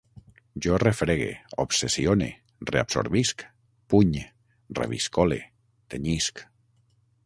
[0.65, 1.27] Jo refregue,
[1.65, 2.31] obsessione,
[2.71, 3.45] reabsorbisc,
[3.95, 4.19] puny,
[4.81, 5.43] reviscole,
[5.95, 6.49] tenyisc